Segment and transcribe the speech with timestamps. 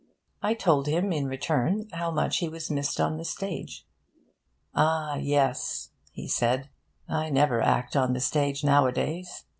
[0.41, 3.85] I told him, in return, how much he was missed on the stage.
[4.73, 6.71] 'Ah, yes,' he said,
[7.07, 9.45] 'I never act on the stage nowadays.'